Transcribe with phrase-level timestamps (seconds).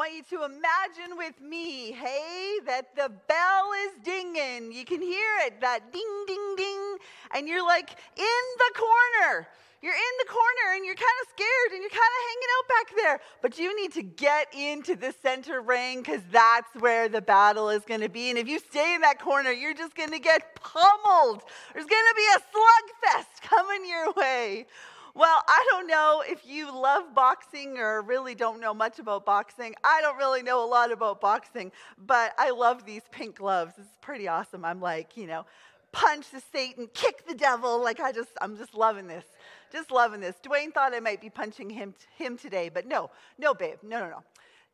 [0.00, 4.72] want you to imagine with me, hey, that the bell is dinging.
[4.72, 6.96] You can hear it, that ding, ding, ding.
[7.34, 9.46] And you're like in the corner.
[9.82, 12.68] You're in the corner and you're kind of scared and you're kind of hanging out
[12.68, 13.20] back there.
[13.42, 17.82] But you need to get into the center ring because that's where the battle is
[17.84, 18.30] going to be.
[18.30, 21.42] And if you stay in that corner, you're just going to get pummeled.
[21.74, 24.66] There's going to be a slugfest coming your way.
[25.14, 29.74] Well, I don't know if you love boxing or really don't know much about boxing.
[29.82, 31.72] I don't really know a lot about boxing,
[32.06, 33.74] but I love these pink gloves.
[33.78, 34.64] It's pretty awesome.
[34.64, 35.46] I'm like, you know,
[35.92, 37.82] punch the Satan, kick the devil.
[37.82, 39.24] Like I just, I'm just loving this.
[39.72, 40.36] Just loving this.
[40.42, 44.08] Dwayne thought I might be punching him, him today, but no, no, babe, no, no,
[44.10, 44.22] no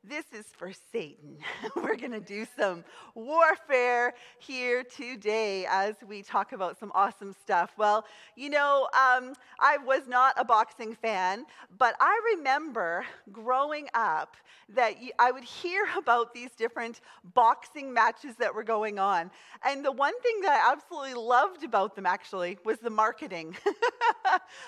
[0.09, 1.37] this is for Satan.
[1.77, 7.73] We're going to do some warfare here today as we talk about some awesome stuff.
[7.77, 8.05] Well,
[8.37, 11.45] you know, um, I was not a boxing fan,
[11.77, 14.37] but I remember growing up
[14.74, 17.00] that I would hear about these different
[17.34, 19.30] boxing matches that were going on.
[19.64, 23.56] And the one thing that I absolutely loved about them actually was the marketing.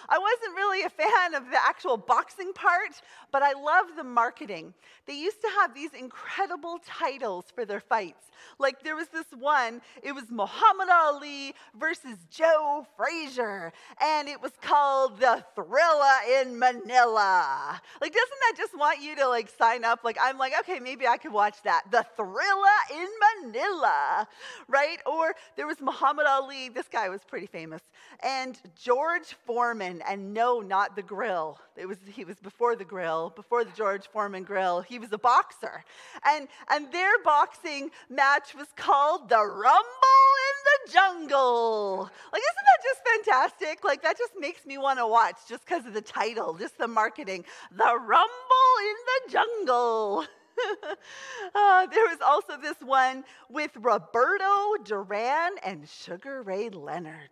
[0.08, 3.00] I wasn't really a fan of the actual boxing part,
[3.32, 4.74] but I loved the marketing.
[5.06, 8.24] They used to have these incredible titles for their fights.
[8.58, 14.52] Like there was this one, it was Muhammad Ali versus Joe Frazier, and it was
[14.62, 17.78] called The Thrilla in Manila.
[18.00, 20.00] Like, doesn't that just want you to like sign up?
[20.02, 21.82] Like, I'm like, okay, maybe I could watch that.
[21.90, 24.26] The Thrilla in Manila,
[24.66, 24.98] right?
[25.04, 27.82] Or there was Muhammad Ali, this guy was pretty famous,
[28.22, 31.58] and George Foreman, and no, not the grill.
[31.78, 34.80] It was he was before the grill, before the George Foreman grill.
[34.80, 35.84] He was a boxer.
[36.24, 42.10] And and their boxing match was called the Rumble in the Jungle.
[42.32, 43.84] Like isn't that just fantastic?
[43.84, 46.88] Like that just makes me want to watch just because of the title, just the
[46.88, 47.44] marketing.
[47.70, 50.24] The Rumble in the Jungle.
[51.54, 57.30] uh, there was also this one with Roberto Duran and Sugar Ray Leonard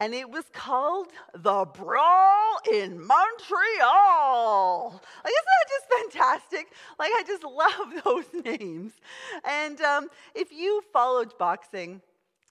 [0.00, 4.90] and it was called The Brawl in Montreal.
[5.24, 6.72] Like, isn't that just fantastic?
[6.98, 7.44] Like, I just
[8.04, 8.92] love those names.
[9.44, 12.00] And um, if you followed boxing,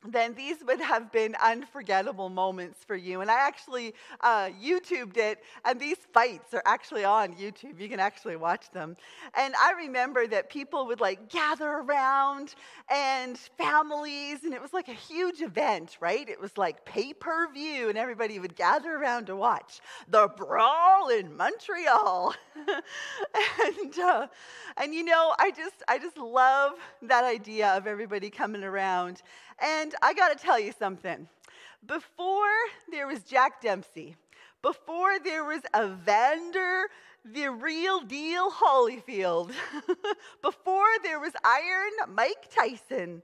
[0.08, 3.20] then these would have been unforgettable moments for you.
[3.20, 7.80] And I actually uh, YouTubed it, and these fights are actually on YouTube.
[7.80, 8.96] You can actually watch them.
[9.38, 12.56] And I remember that people would like gather around
[12.90, 16.28] and families, and it was like a huge event, right?
[16.30, 21.10] It was like pay per view, and everybody would gather around to watch the brawl
[21.10, 22.34] in Montreal.
[22.56, 24.28] and uh,
[24.78, 29.22] and you know, I just I just love that idea of everybody coming around.
[29.62, 31.28] And I got to tell you something.
[31.86, 32.56] Before
[32.92, 34.16] there was Jack Dempsey,
[34.62, 36.84] before there was a Evander,
[37.24, 39.52] the real deal Holyfield,
[40.42, 43.22] before there was Iron Mike Tyson,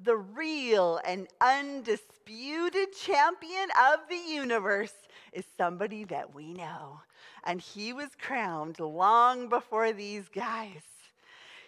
[0.00, 4.94] the real and undisputed champion of the universe
[5.32, 7.00] is somebody that we know.
[7.44, 10.82] And he was crowned long before these guys.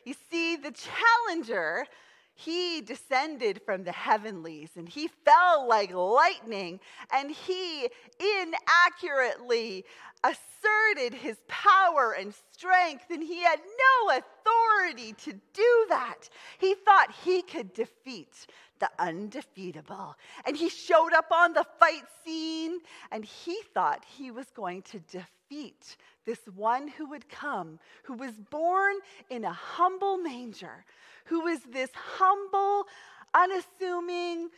[0.05, 1.87] You see, the challenger
[2.45, 6.81] he descended from the heavenlies and he fell like lightning
[7.13, 9.85] and he inaccurately
[10.25, 16.29] asserted his power and strength and he had no authority to do that.
[16.59, 18.47] He thought he could defeat
[18.79, 20.17] the undefeatable.
[20.47, 22.79] And he showed up on the fight scene
[23.11, 25.97] and he thought he was going to defeat
[26.31, 28.95] this one who would come, who was born
[29.31, 30.85] in a humble manger,
[31.25, 32.87] who was this humble,
[33.35, 34.51] unassuming,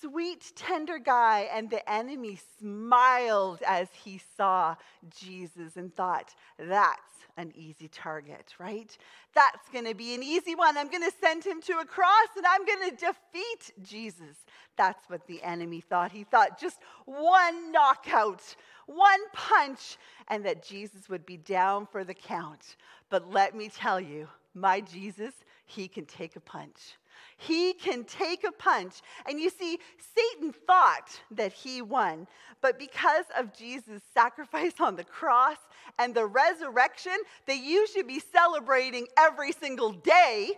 [0.00, 1.48] sweet, tender guy.
[1.52, 4.76] And the enemy smiled as he saw
[5.18, 7.00] Jesus and thought, that's
[7.36, 8.96] an easy target, right?
[9.34, 10.76] That's going to be an easy one.
[10.76, 14.36] I'm going to send him to a cross and I'm going to defeat Jesus.
[14.76, 16.10] That's what the enemy thought.
[16.10, 18.42] He thought just one knockout,
[18.86, 22.76] one punch, and that Jesus would be down for the count.
[23.08, 26.96] But let me tell you, my Jesus, he can take a punch.
[27.40, 29.00] He can take a punch.
[29.26, 29.78] And you see,
[30.16, 32.26] Satan thought that he won,
[32.60, 35.56] but because of Jesus' sacrifice on the cross
[36.00, 40.50] and the resurrection that you should be celebrating every single day,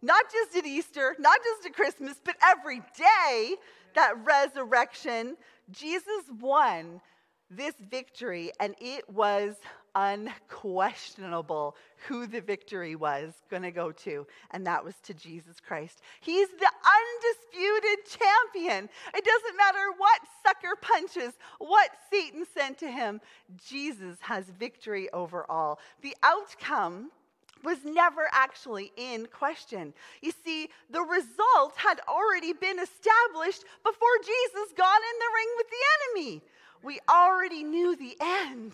[0.00, 3.56] not just at Easter, not just at Christmas, but every day,
[3.96, 5.36] that resurrection,
[5.72, 7.00] Jesus won
[7.50, 9.56] this victory, and it was
[9.98, 11.74] unquestionable
[12.06, 16.00] who the victory was going to go to, and that was to Jesus Christ.
[16.20, 18.88] He's the undisputed champion.
[19.14, 23.20] It doesn't matter what sucker punches, what Satan sent to him,
[23.66, 25.80] Jesus has victory over all.
[26.02, 27.10] The outcome
[27.64, 29.92] was never actually in question.
[30.22, 35.66] You see, the result had already been established before Jesus got in the ring with
[35.68, 36.42] the enemy.
[36.84, 38.72] We already knew the end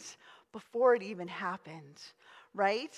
[0.55, 2.01] before it even happened,
[2.55, 2.95] right?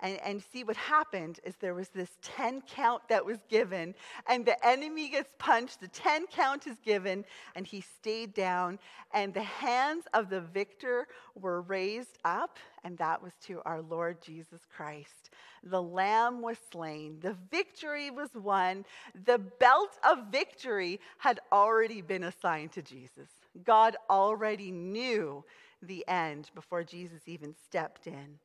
[0.00, 3.94] and, and see what happened is there was this 10 count that was given,
[4.28, 7.24] and the enemy gets punched, the 10 count is given,
[7.54, 8.78] and he stayed down,
[9.12, 14.20] and the hands of the victor were raised up, and that was to our Lord
[14.20, 15.30] Jesus Christ.
[15.62, 18.84] The lamb was slain, the victory was won,
[19.24, 23.28] the belt of victory had already been assigned to Jesus.
[23.64, 25.44] God already knew
[25.84, 28.38] the end before Jesus even stepped in.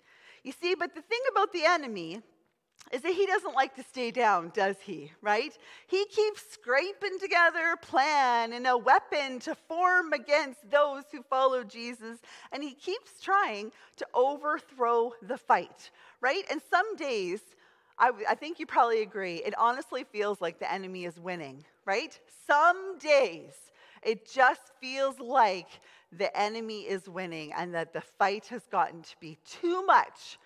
[0.44, 2.21] You see, but the thing about the enemy
[2.91, 5.12] is that he doesn't like to stay down, does he?
[5.21, 5.56] Right?
[5.88, 11.63] He keeps scraping together a plan and a weapon to form against those who follow
[11.63, 12.19] Jesus,
[12.51, 15.91] and he keeps trying to overthrow the fight,
[16.21, 16.44] right?
[16.50, 17.41] And some days,
[17.97, 22.18] I, I think you probably agree, it honestly feels like the enemy is winning, right?
[22.47, 23.51] Some days,
[24.01, 25.68] it just feels like
[26.12, 30.38] the enemy is winning and that the fight has gotten to be too much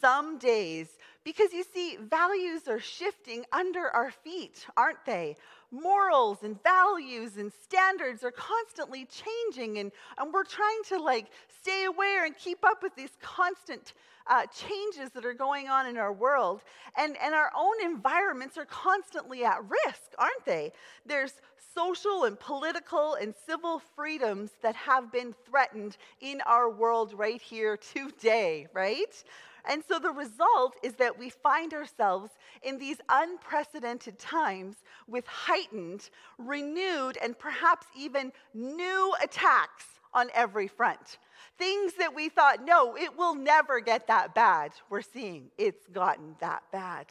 [0.00, 0.88] some days
[1.24, 5.36] because you see, values are shifting under our feet, aren't they?
[5.70, 11.26] Morals and values and standards are constantly changing, and, and we're trying to like
[11.60, 13.92] stay aware and keep up with these constant
[14.28, 16.62] uh, changes that are going on in our world.
[16.96, 20.72] And, and our own environments are constantly at risk, aren't they?
[21.06, 21.32] There's
[21.74, 27.76] social and political and civil freedoms that have been threatened in our world right here
[27.76, 29.22] today, right?
[29.68, 32.32] And so the result is that we find ourselves
[32.62, 34.76] in these unprecedented times
[35.06, 36.08] with heightened,
[36.38, 39.84] renewed, and perhaps even new attacks
[40.14, 41.18] on every front.
[41.56, 44.72] Things that we thought, no, it will never get that bad.
[44.90, 47.06] We're seeing it's gotten that bad.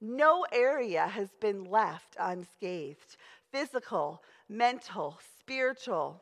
[0.00, 3.16] No area has been left unscathed
[3.52, 6.20] physical, mental, spiritual.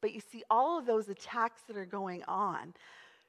[0.00, 2.72] But you see, all of those attacks that are going on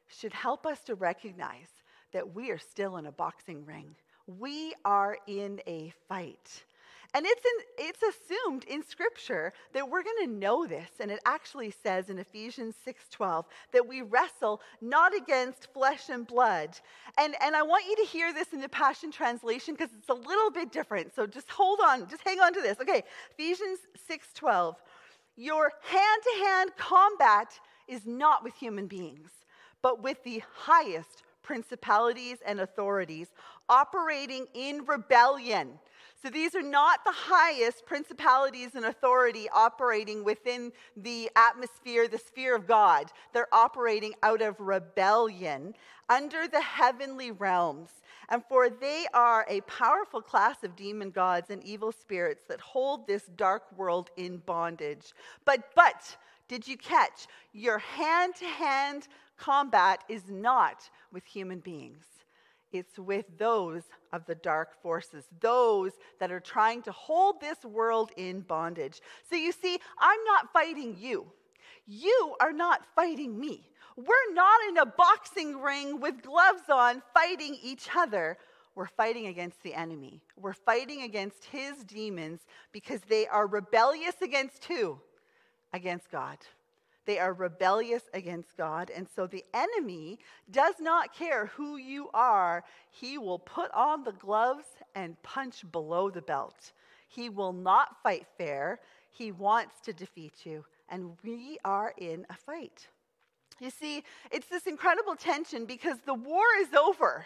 [0.08, 1.68] should help us to recognize
[2.14, 3.96] that we are still in a boxing ring.
[4.28, 6.64] We are in a fight.
[7.14, 10.90] And it's, in, it's assumed in Scripture that we're going to know this.
[11.00, 16.70] And it actually says in Ephesians 6.12 that we wrestle not against flesh and blood.
[17.18, 20.14] And, and I want you to hear this in the Passion Translation because it's a
[20.14, 21.14] little bit different.
[21.14, 22.80] So just hold on, just hang on to this.
[22.80, 23.04] Okay,
[23.38, 23.80] Ephesians
[24.10, 24.76] 6.12.
[25.36, 27.60] Your hand-to-hand combat
[27.90, 29.32] is not with human beings,
[29.82, 33.28] but with the highest principalities and authorities
[33.68, 35.80] operating in rebellion
[36.22, 42.56] so these are not the highest principalities and authority operating within the atmosphere, the sphere
[42.56, 43.12] of God.
[43.34, 45.74] They're operating out of rebellion
[46.10, 47.90] under the heavenly realms.
[48.30, 53.08] And for they are a powerful class of demon gods and evil spirits that hold
[53.08, 55.14] this dark world in bondage.
[55.44, 57.28] But, but, did you catch?
[57.52, 59.08] Your hand to hand
[59.38, 62.11] combat is not with human beings.
[62.72, 63.84] It's with those
[64.14, 69.02] of the dark forces, those that are trying to hold this world in bondage.
[69.30, 71.28] So you see, I'm not fighting you.
[71.86, 73.70] You are not fighting me.
[73.98, 78.38] We're not in a boxing ring with gloves on fighting each other.
[78.74, 80.24] We're fighting against the enemy.
[80.38, 82.40] We're fighting against his demons
[82.72, 85.00] because they are rebellious against who?
[85.74, 86.38] Against God.
[87.06, 88.92] They are rebellious against God.
[88.96, 90.20] And so the enemy
[90.52, 92.64] does not care who you are.
[92.92, 96.74] He will put on the gloves and punch below the belt.
[97.08, 98.80] He will not fight fair.
[99.10, 100.64] He wants to defeat you.
[100.90, 102.88] And we are in a fight.
[103.60, 107.26] You see, it's this incredible tension because the war is over.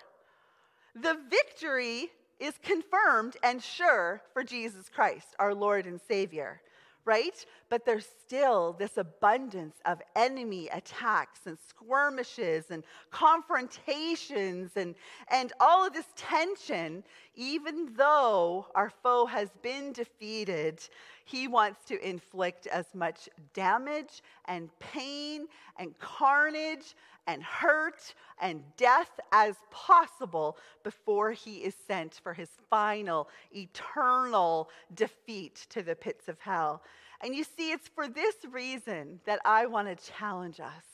[0.96, 6.62] The victory is confirmed and sure for Jesus Christ, our Lord and Savior
[7.06, 7.46] right?
[7.70, 14.96] But there's still this abundance of enemy attacks and skirmishes and confrontations and,
[15.30, 17.04] and all of this tension.
[17.36, 20.82] Even though our foe has been defeated,
[21.26, 25.48] he wants to inflict as much damage and pain
[25.78, 26.96] and carnage
[27.28, 35.66] and hurt and death as possible before he is sent for his final eternal defeat
[35.70, 36.84] to the pits of hell.
[37.22, 40.86] And you see, it's for this reason that I want to challenge us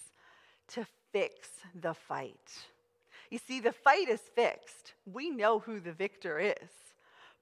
[0.69, 1.49] to fix
[1.81, 2.51] the fight.
[3.29, 4.93] You see, the fight is fixed.
[5.11, 6.69] We know who the victor is.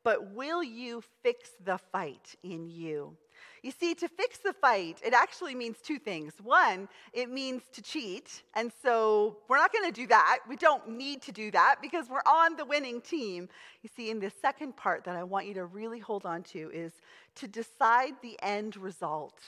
[0.03, 3.17] But will you fix the fight in you?
[3.61, 6.33] You see, to fix the fight, it actually means two things.
[6.41, 8.43] One, it means to cheat.
[8.55, 10.39] And so we're not going to do that.
[10.47, 13.49] We don't need to do that because we're on the winning team.
[13.81, 16.71] You see, in the second part that I want you to really hold on to
[16.73, 16.93] is
[17.35, 19.39] to decide the end result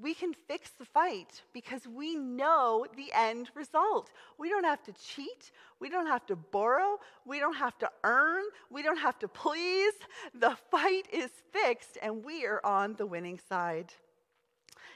[0.00, 4.10] we can fix the fight because we know the end result.
[4.38, 5.52] We don't have to cheat.
[5.80, 6.98] We don't have to borrow.
[7.24, 8.44] We don't have to earn.
[8.70, 9.94] We don't have to please.
[10.34, 13.92] The fight is fixed and we are on the winning side.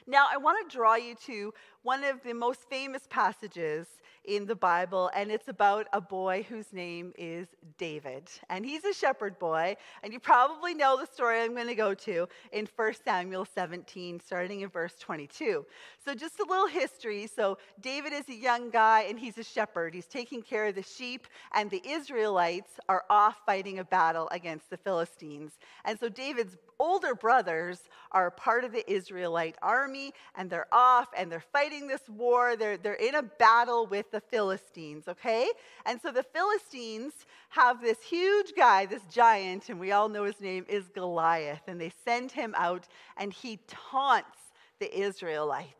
[0.09, 1.53] Now, I want to draw you to
[1.87, 3.87] one of the most famous passages
[4.25, 8.29] in the Bible, and it's about a boy whose name is David.
[8.49, 11.93] And he's a shepherd boy, and you probably know the story I'm going to go
[11.93, 15.65] to in 1 Samuel 17, starting in verse 22.
[16.03, 17.25] So, just a little history.
[17.25, 19.93] So, David is a young guy, and he's a shepherd.
[19.93, 24.69] He's taking care of the sheep, and the Israelites are off fighting a battle against
[24.69, 25.53] the Philistines.
[25.85, 27.79] And so, David's older brothers
[28.11, 32.55] are part of the Israelite army, and they're off and they're fighting this war.
[32.55, 35.47] They're, they're in a battle with the Philistines, okay?
[35.85, 37.13] And so the Philistines
[37.49, 41.79] have this huge guy, this giant, and we all know his name is Goliath, and
[41.79, 44.39] they send him out, and he taunts
[44.79, 45.73] the Israelites.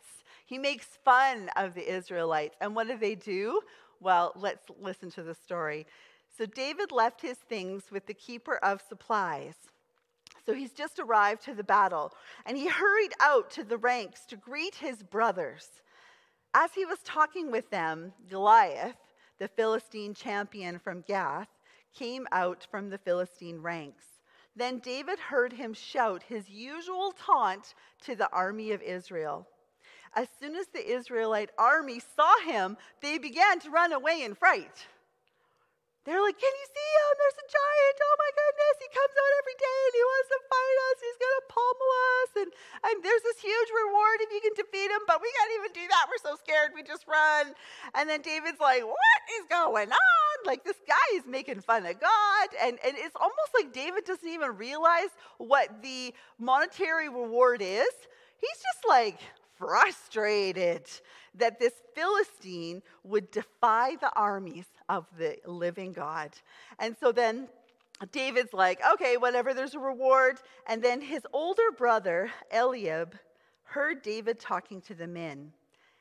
[0.46, 2.56] He makes fun of the Israelites.
[2.62, 3.62] And what do they do?
[4.00, 5.88] Well, let's listen to the story.
[6.38, 9.56] So David left his things with the keeper of supplies.
[10.46, 12.14] So he's just arrived to the battle,
[12.46, 15.68] and he hurried out to the ranks to greet his brothers.
[16.54, 18.98] As he was talking with them, Goliath,
[19.40, 21.50] the Philistine champion from Gath,
[21.94, 24.06] came out from the Philistine ranks.
[24.56, 27.76] Then David heard him shout his usual taunt
[28.06, 29.48] to the army of Israel.
[30.16, 34.88] As soon as the Israelite army saw him, they began to run away in fright.
[36.08, 37.12] They're like, Can you see him?
[37.20, 37.98] There's a giant.
[38.00, 38.76] Oh my goodness.
[38.80, 40.98] He comes out every day and he wants to fight us.
[41.04, 42.32] He's going to pummel us.
[42.40, 42.50] And,
[42.88, 45.88] and there's this huge reward if you can defeat him, but we can't even do
[45.88, 46.06] that.
[46.08, 46.72] We're so scared.
[46.76, 47.54] We just run.
[47.96, 50.46] And then David's like, What is going on?
[50.46, 52.50] Like, this guy is making fun of God.
[52.62, 57.88] And, and it's almost like David doesn't even realize what the monetary reward is.
[58.40, 59.20] He's just like,
[59.58, 60.84] frustrated
[61.36, 66.32] that this Philistine would defy the armies of the living God.
[66.80, 67.48] And so then
[68.12, 70.40] David's like, okay, whatever, there's a reward.
[70.68, 73.16] And then his older brother, Eliab,
[73.68, 75.52] heard David talking to the men,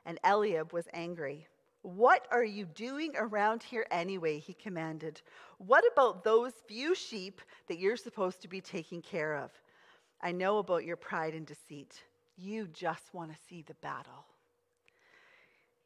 [0.04, 1.46] and Eliab was angry.
[1.82, 4.38] What are you doing around here anyway?
[4.38, 5.20] He commanded.
[5.58, 9.50] What about those few sheep that you're supposed to be taking care of?
[10.22, 12.02] I know about your pride and deceit.
[12.36, 14.24] You just want to see the battle.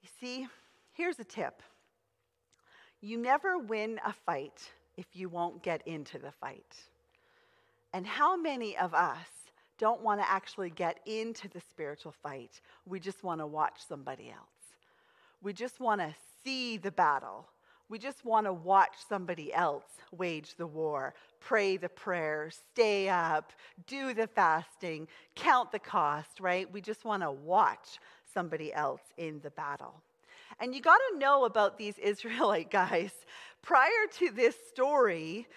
[0.03, 0.47] You see,
[0.93, 1.63] here's a tip
[3.03, 6.77] you never win a fight if you won't get into the fight.
[7.95, 9.40] And how many of us
[9.81, 12.61] don't want to actually get into the spiritual fight?
[12.87, 14.77] We just want to watch somebody else.
[15.43, 17.49] We just want to see the battle.
[17.89, 23.53] We just want to watch somebody else wage the war, pray the prayers, stay up,
[23.87, 26.71] do the fasting, count the cost, right?
[26.71, 27.99] We just want to watch
[28.33, 29.95] somebody else in the battle.
[30.61, 33.13] And you got to know about these Israelite guys.
[33.63, 35.49] Prior to this story,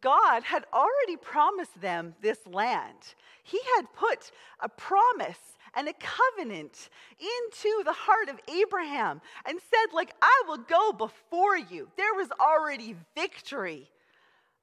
[0.00, 3.14] God had already promised them this land.
[3.42, 5.38] He had put a promise
[5.74, 6.88] and a covenant
[7.20, 11.88] into the heart of Abraham and said like I will go before you.
[11.96, 13.90] There was already victory.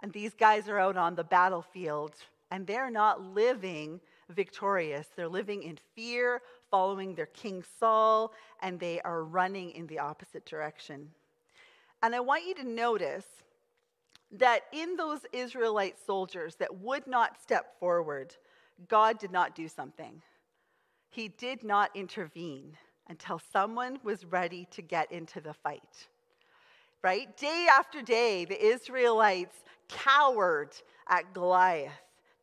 [0.01, 2.15] And these guys are out on the battlefield
[2.51, 5.08] and they're not living victorious.
[5.15, 10.46] They're living in fear, following their king Saul, and they are running in the opposite
[10.46, 11.12] direction.
[12.01, 13.25] And I want you to notice
[14.34, 18.36] that in those Israelite soldiers that would not step forward,
[18.88, 20.22] God did not do something.
[21.10, 26.08] He did not intervene until someone was ready to get into the fight.
[27.04, 27.36] Right?
[27.38, 29.58] Day after day, the Israelites
[29.90, 30.72] cowered
[31.08, 31.92] at Goliath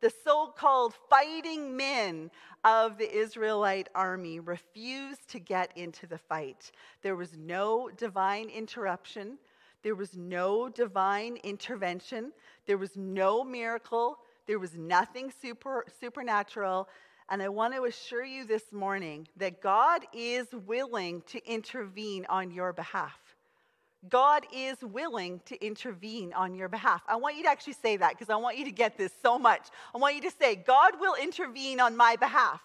[0.00, 2.30] the so called fighting men
[2.64, 6.72] of the Israelite army refused to get into the fight.
[7.02, 9.38] There was no divine interruption,
[9.82, 12.32] there was no divine intervention,
[12.66, 16.88] there was no miracle, there was nothing super, supernatural.
[17.28, 22.50] And I want to assure you this morning that God is willing to intervene on
[22.50, 23.18] your behalf.
[24.08, 27.02] God is willing to intervene on your behalf.
[27.06, 29.38] I want you to actually say that because I want you to get this so
[29.38, 29.68] much.
[29.94, 32.62] I want you to say, God will intervene on my behalf.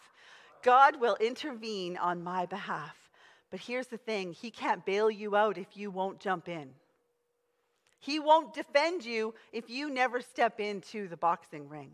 [0.64, 2.96] God will intervene on my behalf.
[3.52, 6.70] But here's the thing He can't bail you out if you won't jump in.
[8.06, 11.92] He won't defend you if you never step into the boxing ring.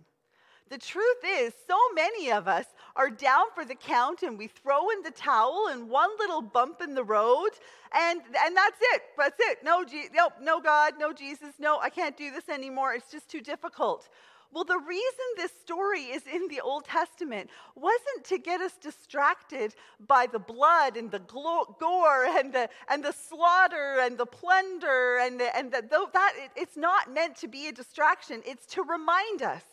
[0.69, 2.65] The truth is, so many of us
[2.97, 6.81] are down for the count and we throw in the towel and one little bump
[6.81, 7.51] in the road
[7.93, 9.01] and, and that's it.
[9.17, 9.59] That's it.
[9.63, 12.93] No, no, no God, no Jesus, no, I can't do this anymore.
[12.93, 14.09] It's just too difficult.
[14.53, 19.75] Well, the reason this story is in the Old Testament wasn't to get us distracted
[20.05, 25.39] by the blood and the gore and the, and the slaughter and the plunder and,
[25.39, 25.81] the, and the,
[26.13, 26.33] that.
[26.57, 28.41] It's not meant to be a distraction.
[28.45, 29.63] It's to remind us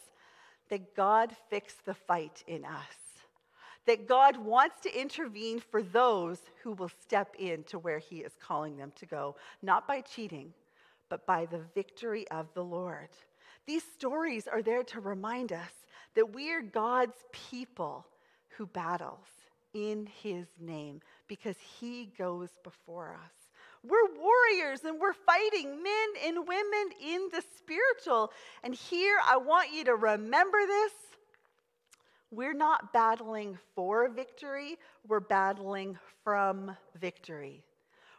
[0.69, 3.25] that God fixed the fight in us,
[3.87, 8.77] that God wants to intervene for those who will step into where He is calling
[8.77, 10.53] them to go, not by cheating,
[11.09, 13.09] but by the victory of the Lord.
[13.69, 15.73] These stories are there to remind us
[16.15, 18.07] that we are God's people
[18.57, 19.29] who battles
[19.75, 23.33] in His name because He goes before us.
[23.85, 28.33] We're warriors and we're fighting men and women in the spiritual.
[28.65, 30.93] And here I want you to remember this.
[32.31, 37.63] We're not battling for victory, we're battling from victory.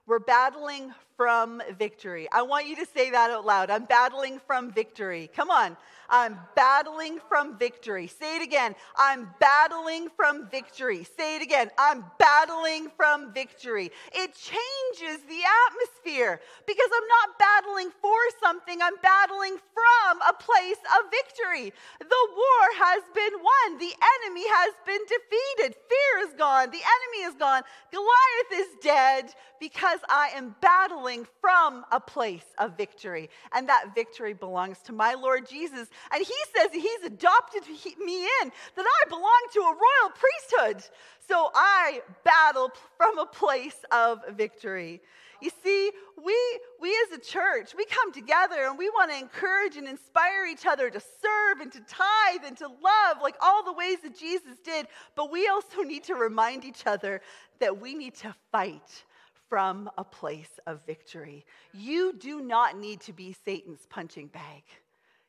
[0.05, 2.29] We're battling from victory.
[2.31, 3.69] I want you to say that out loud.
[3.69, 5.29] I'm battling from victory.
[5.35, 5.75] Come on.
[6.09, 8.07] I'm battling from victory.
[8.07, 8.73] Say it again.
[8.97, 11.05] I'm battling from victory.
[11.17, 11.69] Say it again.
[11.77, 13.91] I'm battling from victory.
[14.13, 20.81] It changes the atmosphere because I'm not battling for something, I'm battling from a place
[20.97, 21.73] of victory.
[21.99, 27.27] The war has been won, the enemy has been defeated, fear is gone, the enemy
[27.27, 27.61] is gone,
[27.91, 31.08] Goliath is dead because I am battling
[31.41, 33.29] from a place of victory.
[33.53, 35.89] And that victory belongs to my Lord Jesus.
[36.11, 37.63] And he says he's adopted
[37.99, 40.89] me in, that I belong to a royal priesthood.
[41.27, 45.01] So I battle from a place of victory.
[45.41, 46.35] You see, we,
[46.81, 50.65] we as a church, we come together and we want to encourage and inspire each
[50.65, 54.57] other to serve and to tithe and to love, like all the ways that Jesus
[54.65, 54.87] did.
[55.15, 57.21] But we also need to remind each other
[57.59, 59.05] that we need to fight
[59.49, 61.45] from a place of victory.
[61.73, 64.63] You do not need to be Satan's punching bag.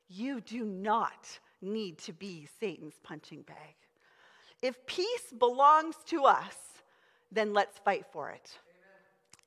[0.08, 3.74] You do not need to be Satan's punching bag.
[4.62, 6.56] If peace belongs to us,
[7.32, 8.50] then let's fight for it.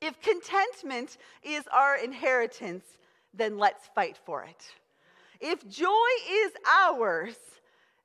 [0.02, 2.86] If contentment is our inheritance,
[3.34, 4.66] then let's fight for it.
[5.40, 6.52] If joy is
[6.90, 7.36] ours,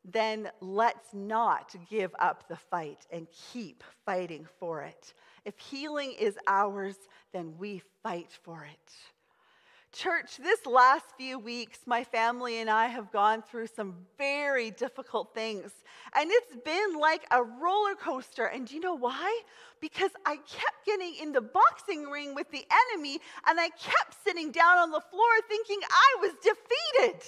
[0.05, 5.15] then let's not give up the fight and keep fighting for it.
[5.49, 6.97] If healing is ours,
[7.33, 8.93] then we fight for it.
[9.95, 15.33] Church, this last few weeks, my family and I have gone through some very difficult
[15.33, 15.73] things.
[16.15, 18.45] And it's been like a roller coaster.
[18.45, 19.41] And do you know why?
[19.81, 24.53] Because I kept getting in the boxing ring with the enemy, and I kept sitting
[24.53, 27.23] down on the floor thinking I was defeated.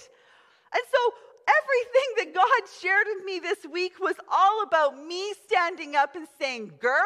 [0.74, 1.14] And so
[1.58, 6.26] everything that God shared with me this week was all about me standing up and
[6.38, 7.04] saying, Girl,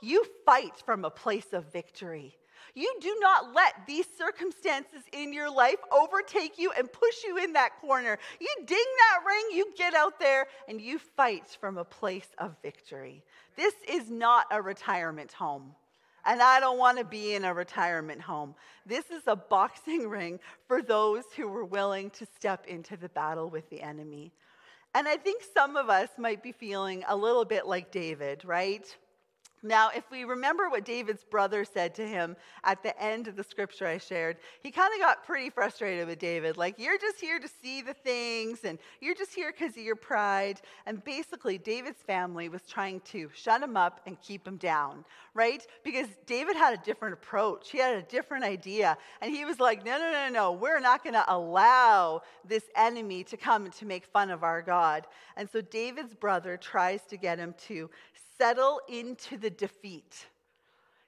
[0.00, 2.36] you fight from a place of victory.
[2.74, 7.52] You do not let these circumstances in your life overtake you and push you in
[7.52, 8.18] that corner.
[8.40, 8.66] You ding
[8.98, 13.22] that ring, you get out there, and you fight from a place of victory.
[13.56, 15.74] This is not a retirement home.
[16.26, 18.54] And I don't want to be in a retirement home.
[18.86, 23.50] This is a boxing ring for those who were willing to step into the battle
[23.50, 24.32] with the enemy.
[24.94, 28.96] And I think some of us might be feeling a little bit like David, right?
[29.66, 33.42] Now, if we remember what David's brother said to him at the end of the
[33.42, 36.58] scripture I shared, he kind of got pretty frustrated with David.
[36.58, 39.96] Like, you're just here to see the things, and you're just here because of your
[39.96, 40.60] pride.
[40.84, 45.66] And basically, David's family was trying to shut him up and keep him down, right?
[45.82, 48.98] Because David had a different approach, he had a different idea.
[49.22, 53.24] And he was like, no, no, no, no, we're not going to allow this enemy
[53.24, 55.06] to come to make fun of our God.
[55.38, 57.88] And so David's brother tries to get him to
[58.38, 60.26] settle into the defeat.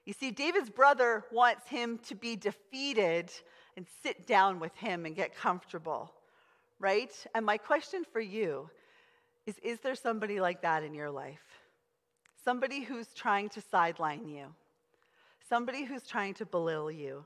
[0.05, 3.31] You see, David's brother wants him to be defeated
[3.77, 6.13] and sit down with him and get comfortable,
[6.79, 7.13] right?
[7.35, 8.71] And my question for you
[9.47, 11.61] is Is there somebody like that in your life?
[12.45, 14.47] Somebody who's trying to sideline you,
[15.49, 17.25] somebody who's trying to belittle you,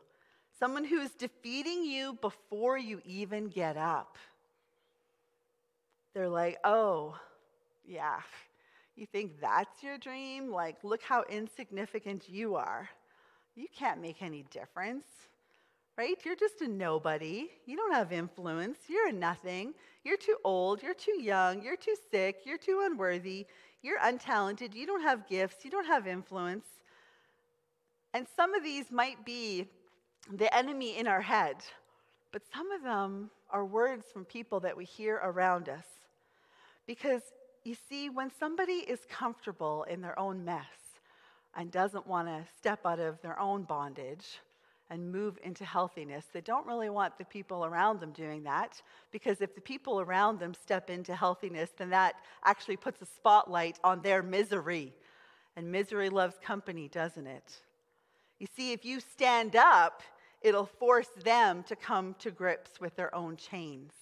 [0.58, 4.16] someone who's defeating you before you even get up.
[6.14, 7.18] They're like, oh,
[7.86, 8.20] yeah,
[8.96, 10.50] you think that's your dream?
[10.50, 12.88] Like, look how insignificant you are.
[13.57, 15.07] You can't make any difference,
[15.98, 16.16] right?
[16.24, 17.48] You're just a nobody.
[17.66, 18.79] You don't have influence.
[18.88, 19.74] You're a nothing.
[20.05, 20.83] You're too old.
[20.83, 21.62] You're too young.
[21.62, 22.40] You're too sick.
[22.44, 23.46] You're too unworthy.
[23.83, 24.74] You're untalented.
[24.74, 25.64] You don't have gifts.
[25.64, 26.66] You don't have influence.
[28.14, 29.68] And some of these might be
[30.33, 31.57] the enemy in our head,
[32.33, 35.87] but some of them are words from people that we hear around us
[36.87, 37.22] Because
[37.64, 40.64] you see, when somebody is comfortable in their own mess
[41.57, 44.40] and doesn't want to step out of their own bondage
[44.88, 48.81] and move into healthiness, they don't really want the people around them doing that.
[49.12, 53.79] Because if the people around them step into healthiness, then that actually puts a spotlight
[53.85, 54.92] on their misery.
[55.57, 57.61] And misery loves company, doesn't it?
[58.38, 60.03] You see, if you stand up,
[60.40, 63.92] it'll force them to come to grips with their own chains.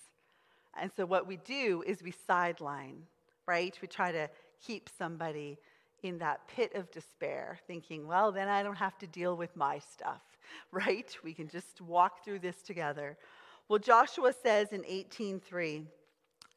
[0.81, 3.03] And so, what we do is we sideline,
[3.49, 3.77] right?
[3.81, 4.29] We try to
[4.65, 5.59] keep somebody
[6.03, 9.81] in that pit of despair, thinking, well, then I don't have to deal with my
[9.81, 10.23] stuff,
[10.71, 11.17] right?
[11.25, 13.17] We can just walk through this together.
[13.69, 15.87] Well, Joshua says in 18:3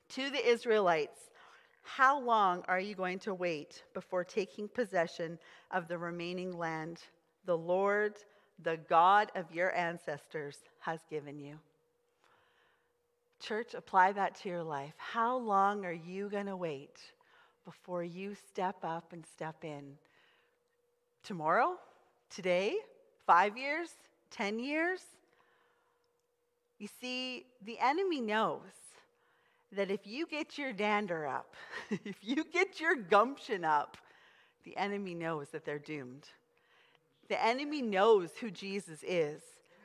[0.10, 1.32] to the Israelites,
[1.82, 5.40] "How long are you going to wait before taking possession
[5.72, 7.02] of the remaining land
[7.46, 8.18] the Lord,
[8.60, 11.60] the God of your ancestors, has given you?"
[13.42, 14.94] Church, apply that to your life.
[14.98, 17.00] How long are you going to wait
[17.66, 19.98] before you step up and step in?
[21.24, 21.78] Tomorrow?
[22.30, 22.76] Today?
[23.26, 23.90] Five years?
[24.30, 25.02] Ten years?
[26.78, 28.60] You see, the enemy knows
[29.72, 31.56] that if you get your dander up,
[31.90, 33.98] if you get your gumption up,
[34.66, 36.28] the enemy knows that they're doomed.
[37.28, 39.42] The enemy knows who Jesus is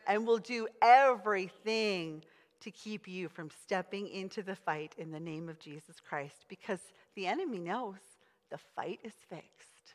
[0.07, 2.23] and will do everything
[2.61, 6.81] to keep you from stepping into the fight in the name of Jesus Christ because
[7.15, 8.01] the enemy knows
[8.51, 9.95] the fight is fixed.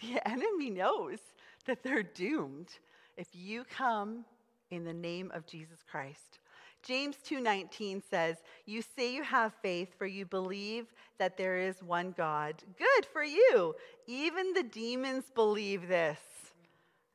[0.00, 1.18] The enemy knows
[1.66, 2.70] that they're doomed
[3.16, 4.24] if you come
[4.70, 6.38] in the name of Jesus Christ.
[6.82, 12.12] James 2:19 says, "You say you have faith for you believe that there is one
[12.12, 12.62] God.
[12.78, 13.74] Good for you.
[14.06, 16.20] Even the demons believe this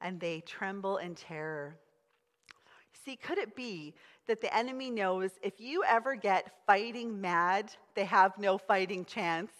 [0.01, 1.79] and they tremble in terror."
[3.05, 3.95] See, could it be
[4.27, 9.51] that the enemy knows if you ever get fighting mad, they have no fighting chance?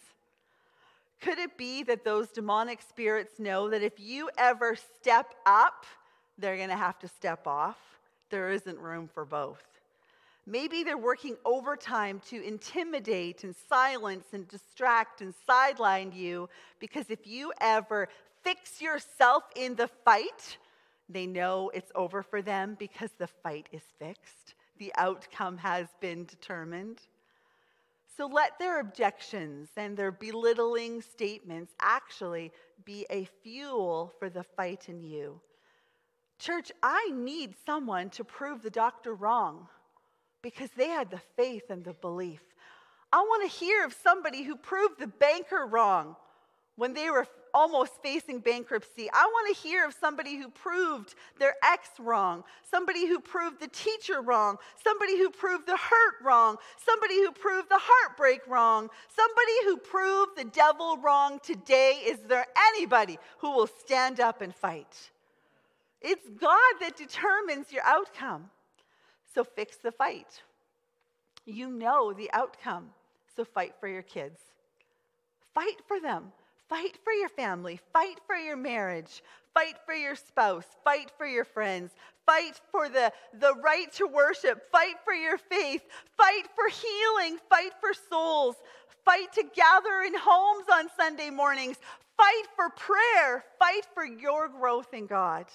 [1.22, 5.86] Could it be that those demonic spirits know that if you ever step up,
[6.38, 7.78] they're going to have to step off?
[8.30, 9.64] There isn't room for both.
[10.46, 16.50] Maybe they're working overtime to intimidate and silence and distract and sideline you
[16.80, 18.10] because if you ever
[18.44, 20.58] fix yourself in the fight,
[21.10, 26.26] they know it's over for them because the fight is fixed, the outcome has been
[26.26, 27.00] determined.
[28.16, 32.52] So let their objections and their belittling statements actually
[32.86, 35.42] be a fuel for the fight in you.
[36.38, 39.68] Church, I need someone to prove the doctor wrong
[40.42, 42.42] because they had the faith and the belief.
[43.12, 46.16] I want to hear of somebody who proved the banker wrong
[46.76, 49.10] when they were almost facing bankruptcy.
[49.14, 53.68] I want to hear of somebody who proved their ex wrong, somebody who proved the
[53.68, 59.52] teacher wrong, somebody who proved the hurt wrong, somebody who proved the heartbreak wrong, somebody
[59.66, 62.02] who proved the devil wrong today.
[62.06, 65.12] Is there anybody who will stand up and fight?
[66.02, 68.50] It's God that determines your outcome.
[69.34, 70.42] So fix the fight.
[71.46, 72.90] You know the outcome,
[73.36, 74.40] so fight for your kids.
[75.54, 76.32] Fight for them.
[76.74, 79.22] Fight for your family, fight for your marriage,
[79.54, 81.92] fight for your spouse, fight for your friends,
[82.26, 85.84] fight for the, the right to worship, fight for your faith,
[86.18, 88.56] fight for healing, fight for souls,
[89.06, 91.78] fight to gather in homes on Sunday mornings,
[92.18, 95.46] fight for prayer, fight for your growth in God.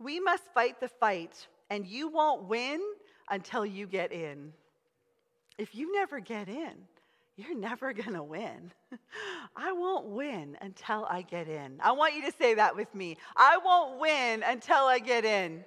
[0.00, 2.80] We must fight the fight, and you won't win
[3.28, 4.54] until you get in.
[5.58, 6.86] If you never get in,
[7.40, 8.72] you're never going to win.
[9.56, 11.78] I won't win until I get in.
[11.82, 13.16] I want you to say that with me.
[13.36, 15.64] I won't win until I get in.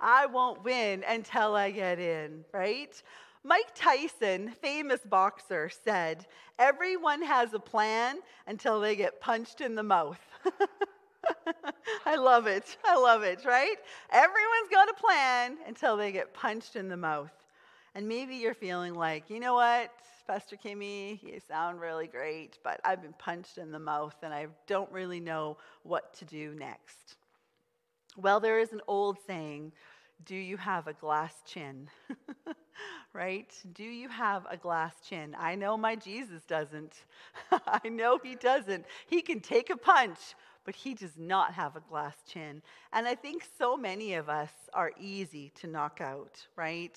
[0.00, 3.02] I won't win until I get in, right?
[3.42, 6.26] Mike Tyson, famous boxer, said,
[6.58, 10.20] Everyone has a plan until they get punched in the mouth.
[12.06, 12.76] I love it.
[12.84, 13.76] I love it, right?
[14.10, 17.32] Everyone's got a plan until they get punched in the mouth.
[17.94, 19.90] And maybe you're feeling like, you know what?
[20.30, 24.46] Pastor Kimmy, you sound really great, but I've been punched in the mouth and I
[24.68, 27.16] don't really know what to do next.
[28.16, 29.72] Well, there is an old saying
[30.24, 31.88] do you have a glass chin?
[33.12, 33.52] right?
[33.72, 35.34] Do you have a glass chin?
[35.36, 36.94] I know my Jesus doesn't.
[37.66, 38.84] I know he doesn't.
[39.08, 42.62] He can take a punch, but he does not have a glass chin.
[42.92, 46.96] And I think so many of us are easy to knock out, right?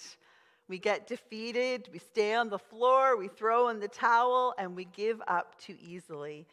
[0.74, 4.86] We get defeated, we stay on the floor, we throw in the towel, and we
[4.86, 6.48] give up too easily.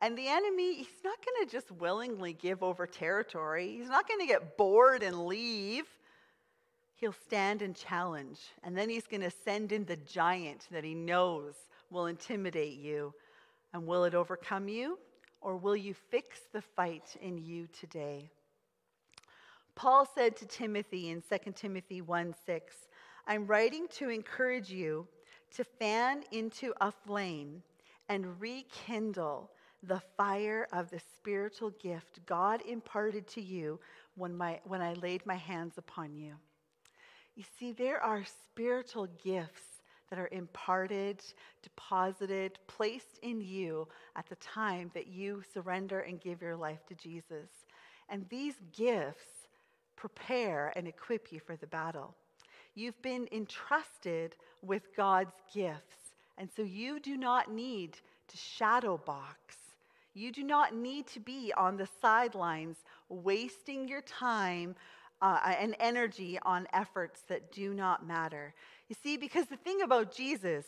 [0.00, 3.76] And the enemy, he's not going to just willingly give over territory.
[3.78, 5.84] He's not going to get bored and leave.
[6.96, 8.40] He'll stand and challenge.
[8.64, 11.54] And then he's going to send in the giant that he knows
[11.88, 13.14] will intimidate you.
[13.72, 14.98] And will it overcome you?
[15.40, 18.28] Or will you fix the fight in you today?
[19.76, 22.74] Paul said to Timothy in 2 Timothy 1 6,
[23.26, 25.06] I'm writing to encourage you
[25.54, 27.62] to fan into a flame
[28.08, 29.50] and rekindle
[29.82, 33.80] the fire of the spiritual gift God imparted to you
[34.16, 36.34] when, my, when I laid my hands upon you.
[37.34, 41.22] You see, there are spiritual gifts that are imparted,
[41.62, 46.94] deposited, placed in you at the time that you surrender and give your life to
[46.94, 47.48] Jesus.
[48.10, 49.48] And these gifts
[49.96, 52.14] prepare and equip you for the battle.
[52.74, 59.56] You've been entrusted with God's gifts, and so you do not need to shadow box.
[60.14, 62.76] You do not need to be on the sidelines
[63.08, 64.74] wasting your time
[65.20, 68.54] uh, and energy on efforts that do not matter.
[68.88, 70.66] You see, because the thing about Jesus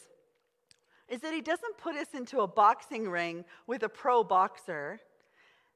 [1.09, 5.01] is that he doesn't put us into a boxing ring with a pro boxer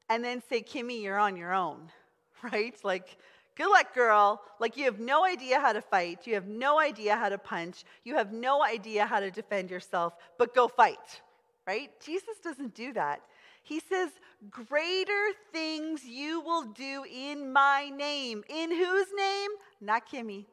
[0.09, 1.91] and then say, Kimmy, you're on your own,
[2.51, 2.75] right?
[2.83, 3.17] Like,
[3.59, 4.41] good luck, girl.
[4.59, 6.25] Like, you have no idea how to fight.
[6.25, 7.83] You have no idea how to punch.
[8.03, 11.21] You have no idea how to defend yourself, but go fight,
[11.67, 11.89] right?
[12.03, 13.21] Jesus doesn't do that.
[13.63, 14.09] He says,
[14.49, 18.43] Greater things you will do in my name.
[18.47, 19.49] In whose name?
[19.81, 20.45] Not Kimmy.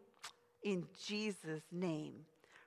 [0.65, 2.15] In Jesus' name.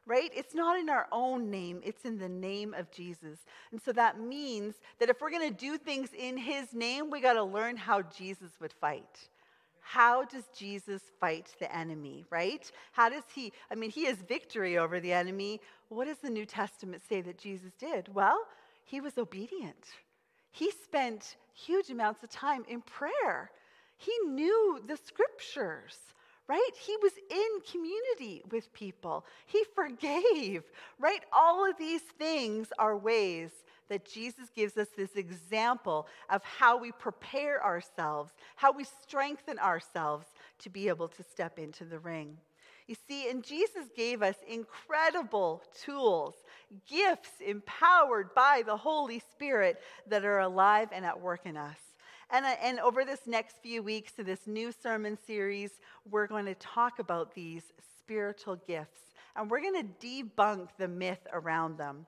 [0.05, 0.31] Right?
[0.33, 3.37] It's not in our own name, it's in the name of Jesus.
[3.71, 7.21] And so that means that if we're going to do things in his name, we
[7.21, 9.29] got to learn how Jesus would fight.
[9.89, 12.71] How does Jesus fight the enemy, right?
[12.91, 15.61] How does he, I mean, he has victory over the enemy.
[15.89, 18.13] What does the New Testament say that Jesus did?
[18.13, 18.39] Well,
[18.85, 19.85] he was obedient
[20.51, 23.51] he spent huge amounts of time in prayer.
[23.97, 25.97] He knew the scriptures,
[26.47, 26.71] right?
[26.79, 29.25] He was in community with people.
[29.45, 30.63] He forgave,
[30.99, 31.21] right?
[31.31, 33.51] All of these things are ways
[33.89, 40.27] that Jesus gives us this example of how we prepare ourselves, how we strengthen ourselves
[40.59, 42.37] to be able to step into the ring.
[42.87, 46.33] You see, and Jesus gave us incredible tools,
[46.87, 51.77] gifts empowered by the Holy Spirit that are alive and at work in us.
[52.31, 55.71] And, uh, and over this next few weeks to this new sermon series,
[56.09, 57.63] we're going to talk about these
[57.99, 58.99] spiritual gifts
[59.35, 62.05] and we're going to debunk the myth around them.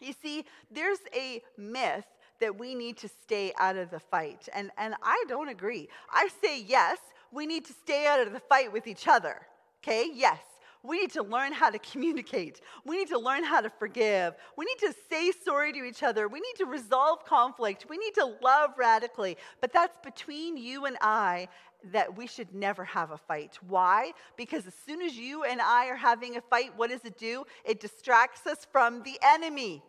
[0.00, 2.04] You see, there's a myth
[2.40, 4.48] that we need to stay out of the fight.
[4.54, 5.88] And, and I don't agree.
[6.10, 6.98] I say, yes,
[7.32, 9.46] we need to stay out of the fight with each other.
[9.82, 10.40] Okay, yes.
[10.86, 12.60] We need to learn how to communicate.
[12.84, 14.34] We need to learn how to forgive.
[14.56, 16.28] We need to say sorry to each other.
[16.28, 17.86] We need to resolve conflict.
[17.88, 19.36] We need to love radically.
[19.60, 21.48] But that's between you and I
[21.92, 23.58] that we should never have a fight.
[23.68, 24.12] Why?
[24.36, 27.44] Because as soon as you and I are having a fight, what does it do?
[27.64, 29.82] It distracts us from the enemy.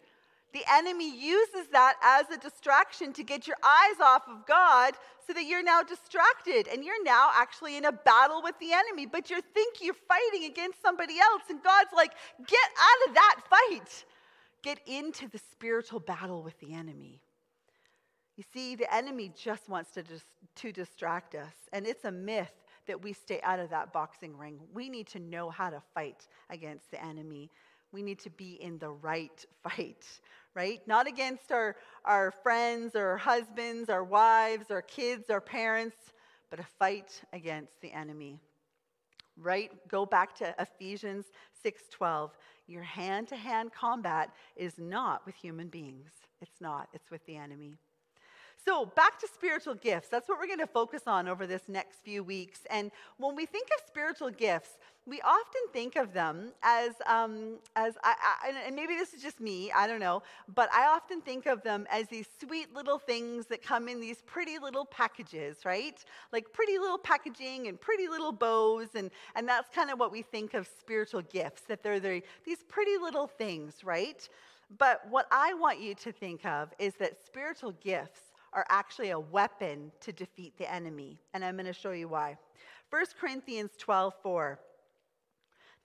[0.57, 4.95] The enemy uses that as a distraction to get your eyes off of God
[5.27, 9.05] so that you're now distracted and you're now actually in a battle with the enemy,
[9.05, 11.43] but you think you're fighting against somebody else.
[11.51, 14.05] And God's like, get out of that fight.
[14.63, 17.21] Get into the spiritual battle with the enemy.
[18.35, 20.23] You see, the enemy just wants to, dis-
[20.55, 22.53] to distract us, and it's a myth
[22.87, 24.59] that we stay out of that boxing ring.
[24.73, 27.51] We need to know how to fight against the enemy.
[27.91, 30.05] We need to be in the right fight,
[30.57, 30.81] right?
[30.87, 35.97] Not against our, our friends or our husbands, our wives, our kids, our parents,
[36.49, 38.39] but a fight against the enemy.
[39.37, 39.69] Right?
[39.87, 41.27] Go back to Ephesians
[41.63, 42.31] 6:12.
[42.65, 46.09] Your hand-to-hand combat is not with human beings.
[46.41, 46.89] It's not.
[46.91, 47.77] It's with the enemy.
[48.65, 50.09] So, back to spiritual gifts.
[50.09, 52.61] That's what we're going to focus on over this next few weeks.
[52.69, 57.93] And when we think of spiritual gifts, we often think of them as, um, as
[58.03, 60.21] I, I, and maybe this is just me, I don't know,
[60.53, 64.21] but I often think of them as these sweet little things that come in these
[64.25, 66.03] pretty little packages, right?
[66.33, 70.23] Like pretty little packaging and pretty little bows, and, and that's kind of what we
[70.23, 74.27] think of spiritual gifts, that they're, they're these pretty little things, right?
[74.77, 79.19] But what I want you to think of is that spiritual gifts are actually a
[79.19, 81.19] weapon to defeat the enemy.
[81.33, 82.37] And I'm going to show you why.
[82.89, 84.59] 1 Corinthians 12 4.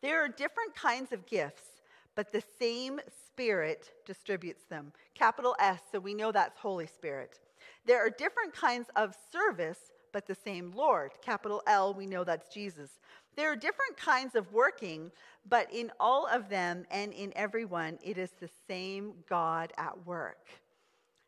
[0.00, 1.80] There are different kinds of gifts,
[2.14, 4.92] but the same Spirit distributes them.
[5.14, 7.40] Capital S, so we know that's Holy Spirit.
[7.86, 11.12] There are different kinds of service, but the same Lord.
[11.22, 12.90] Capital L, we know that's Jesus.
[13.36, 15.10] There are different kinds of working,
[15.48, 20.48] but in all of them and in everyone, it is the same God at work.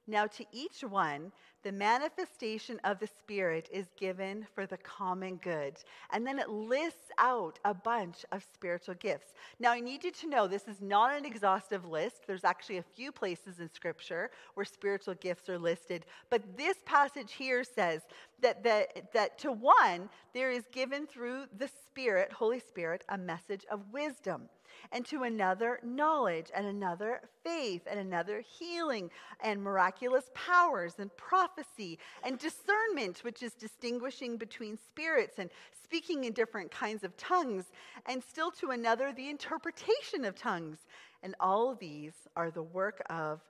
[0.06, 5.78] Now, to each one, the manifestation of the Spirit is given for the common good.
[6.10, 9.32] And then it lists out a bunch of spiritual gifts.
[9.58, 12.26] Now, I need you to know this is not an exhaustive list.
[12.26, 16.04] There's actually a few places in Scripture where spiritual gifts are listed.
[16.28, 18.02] But this passage here says
[18.42, 23.64] that, that, that to one, there is given through the Spirit, Holy Spirit, a message
[23.70, 24.50] of wisdom
[24.92, 29.10] and to another knowledge, and another faith, and another healing,
[29.40, 35.50] and miraculous powers, and prophecy, and discernment, which is distinguishing between spirits and
[35.82, 37.66] speaking in different kinds of tongues,
[38.06, 40.78] and still to another the interpretation of tongues.
[41.22, 43.40] And all these are the work of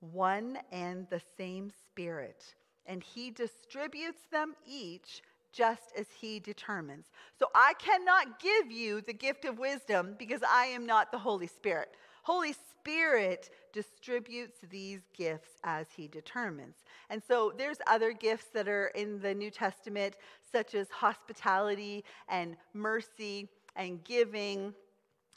[0.00, 2.54] one and the same Spirit,
[2.86, 7.06] and He distributes them each just as he determines.
[7.38, 11.46] So I cannot give you the gift of wisdom because I am not the Holy
[11.46, 11.96] Spirit.
[12.22, 16.76] Holy Spirit distributes these gifts as he determines.
[17.10, 20.16] And so there's other gifts that are in the New Testament,
[20.50, 24.74] such as hospitality and mercy and giving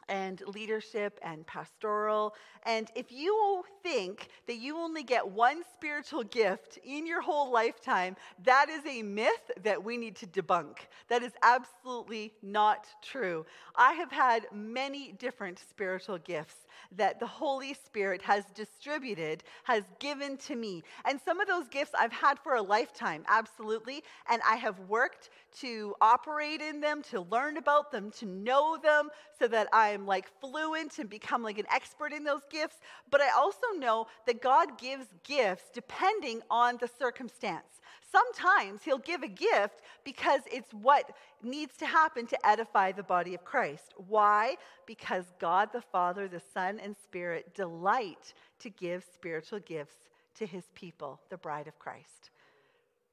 [0.09, 2.35] and leadership and pastoral.
[2.63, 8.15] And if you think that you only get one spiritual gift in your whole lifetime,
[8.43, 10.77] that is a myth that we need to debunk.
[11.07, 13.45] That is absolutely not true.
[13.75, 16.64] I have had many different spiritual gifts
[16.95, 20.83] that the Holy Spirit has distributed, has given to me.
[21.05, 24.03] And some of those gifts I've had for a lifetime, absolutely.
[24.29, 29.09] And I have worked to operate in them, to learn about them, to know them,
[29.39, 32.77] so that I'm like fluent and become like an expert in those gifts.
[33.09, 37.81] But I also know that God gives gifts depending on the circumstance.
[38.15, 41.11] Sometimes He'll give a gift because it's what
[41.43, 43.93] needs to happen to edify the body of Christ.
[44.07, 44.55] Why?
[44.85, 49.97] Because God the Father, the Son, and Spirit delight to give spiritual gifts
[50.35, 52.29] to His people, the bride of Christ.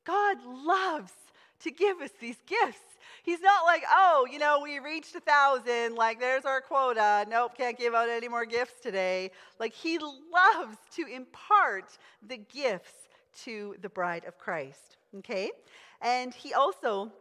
[0.04, 1.12] God loves
[1.60, 2.80] to give us these gifts.
[3.24, 7.26] He's not like, oh, you know, we reached a thousand, like there's our quota.
[7.28, 9.30] Nope, can't give out any more gifts today.
[9.58, 12.92] Like he loves to impart the gifts
[13.44, 14.96] to the bride of Christ.
[15.18, 15.50] Okay?
[16.00, 17.12] And he also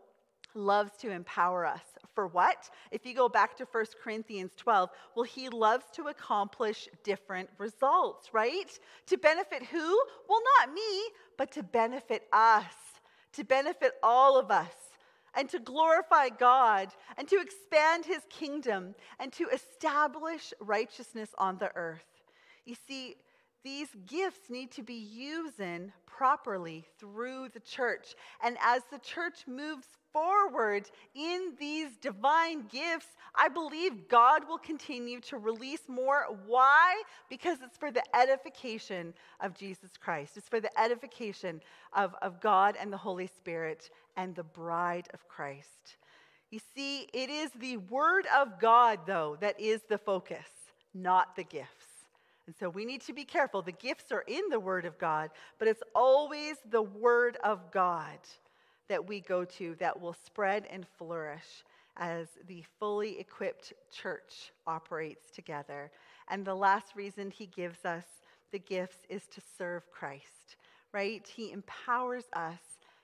[0.53, 1.83] loves to empower us.
[2.13, 2.69] For what?
[2.91, 8.33] If you go back to 1 Corinthians 12, well, he loves to accomplish different results,
[8.33, 8.77] right?
[9.07, 10.01] To benefit who?
[10.27, 11.03] Well, not me,
[11.37, 12.65] but to benefit us
[13.33, 14.73] to benefit all of us
[15.33, 21.71] and to glorify God and to expand his kingdom and to establish righteousness on the
[21.75, 22.05] earth.
[22.65, 23.15] You see,
[23.63, 25.61] these gifts need to be used
[26.05, 28.15] properly through the church.
[28.43, 35.19] And as the church moves forward in these divine gifts, I believe God will continue
[35.21, 36.27] to release more.
[36.45, 37.01] Why?
[37.29, 41.61] Because it's for the edification of Jesus Christ, it's for the edification
[41.93, 45.97] of, of God and the Holy Spirit and the bride of Christ.
[46.51, 50.47] You see, it is the Word of God, though, that is the focus,
[50.93, 51.80] not the gifts.
[52.47, 53.61] And so we need to be careful.
[53.61, 58.17] The gifts are in the Word of God, but it's always the Word of God
[58.89, 61.63] that we go to that will spread and flourish
[61.97, 65.91] as the fully equipped church operates together.
[66.29, 68.05] And the last reason he gives us
[68.51, 70.57] the gifts is to serve Christ,
[70.91, 71.25] right?
[71.27, 72.59] He empowers us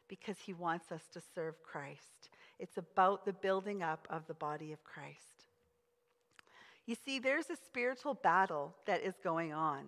[0.08, 2.30] because he wants us to serve Christ.
[2.60, 5.37] It's about the building up of the body of Christ.
[6.88, 9.84] You see, there's a spiritual battle that is going on.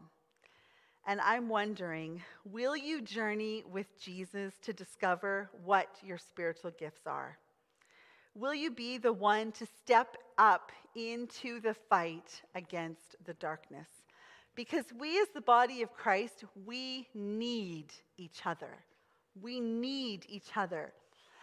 [1.07, 7.37] And I'm wondering will you journey with Jesus to discover what your spiritual gifts are?
[8.35, 13.87] Will you be the one to step up into the fight against the darkness?
[14.55, 18.83] Because we, as the body of Christ, we need each other.
[19.41, 20.91] We need each other.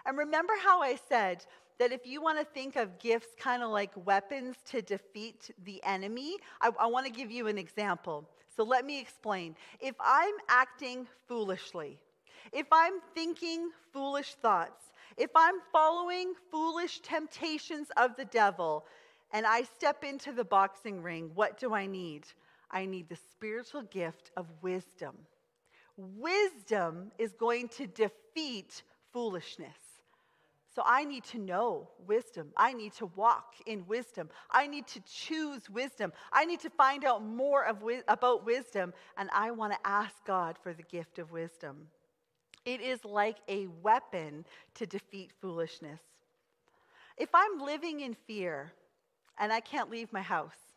[0.05, 1.47] And remember how I said
[1.79, 5.83] that if you want to think of gifts kind of like weapons to defeat the
[5.85, 8.29] enemy, I, I want to give you an example.
[8.57, 9.55] So let me explain.
[9.81, 11.99] If I'm acting foolishly,
[12.53, 18.85] if I'm thinking foolish thoughts, if I'm following foolish temptations of the devil,
[19.33, 22.27] and I step into the boxing ring, what do I need?
[22.71, 25.17] I need the spiritual gift of wisdom.
[25.97, 29.86] Wisdom is going to defeat foolishness.
[30.77, 32.53] So I need to know wisdom.
[32.55, 34.29] I need to walk in wisdom.
[34.51, 36.13] I need to choose wisdom.
[36.31, 40.59] I need to find out more of, about wisdom, and I want to ask God
[40.63, 41.89] for the gift of wisdom.
[42.67, 46.03] It is like a weapon to defeat foolishness.
[47.17, 48.71] If I'm living in fear
[49.39, 50.75] and I can't leave my house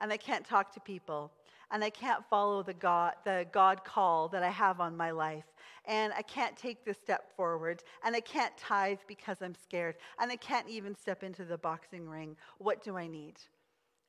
[0.00, 1.30] and I can't talk to people
[1.70, 5.44] and I can't follow the God, the God call that I have on my life,
[5.86, 10.30] and I can't take this step forward, and I can't tithe because I'm scared, and
[10.30, 12.36] I can't even step into the boxing ring.
[12.58, 13.34] What do I need?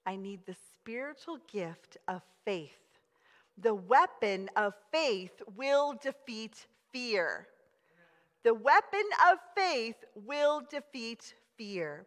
[0.06, 2.72] I need the spiritual gift of faith.
[3.58, 7.48] The weapon of faith will defeat fear.
[8.44, 9.96] The weapon of faith
[10.26, 12.06] will defeat fear.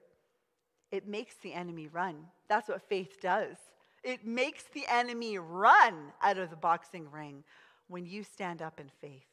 [0.91, 2.17] It makes the enemy run.
[2.49, 3.57] That's what faith does.
[4.05, 7.43] It makes the enemy run out of the boxing ring
[7.89, 9.27] when you stand up in faith.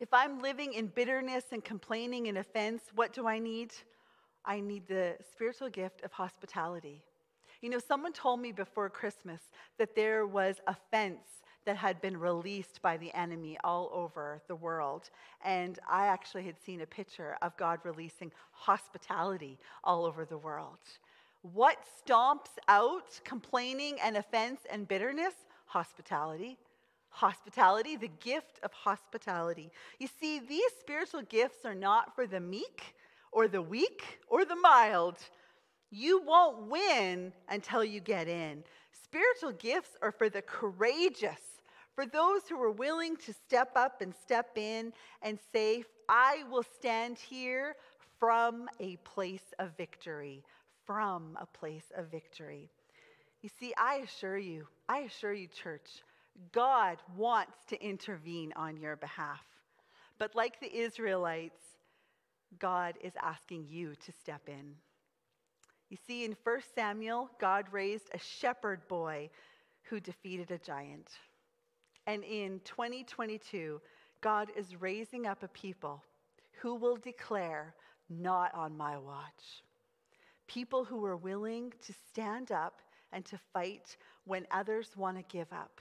[0.00, 3.74] If I'm living in bitterness and complaining and offense, what do I need?
[4.46, 7.02] I need the spiritual gift of hospitality.
[7.60, 9.42] You know, someone told me before Christmas
[9.76, 15.10] that there was offense that had been released by the enemy all over the world.
[15.44, 20.78] And I actually had seen a picture of God releasing hospitality all over the world.
[21.42, 25.34] What stomps out complaining and offense and bitterness?
[25.66, 26.56] Hospitality.
[27.10, 29.70] Hospitality, the gift of hospitality.
[29.98, 32.94] You see, these spiritual gifts are not for the meek
[33.32, 35.18] or the weak or the mild.
[35.90, 38.62] You won't win until you get in.
[38.92, 41.40] Spiritual gifts are for the courageous,
[41.94, 44.92] for those who are willing to step up and step in
[45.22, 47.74] and say, I will stand here
[48.18, 50.44] from a place of victory,
[50.86, 52.70] from a place of victory.
[53.42, 56.02] You see, I assure you, I assure you, church,
[56.52, 59.44] God wants to intervene on your behalf.
[60.18, 61.62] But like the Israelites,
[62.58, 64.74] God is asking you to step in.
[65.88, 69.30] You see, in 1 Samuel, God raised a shepherd boy
[69.82, 71.10] who defeated a giant.
[72.06, 73.80] And in 2022,
[74.20, 76.02] God is raising up a people
[76.60, 77.74] who will declare,
[78.08, 79.62] Not on my watch
[80.50, 82.80] people who are willing to stand up
[83.12, 85.80] and to fight when others want to give up,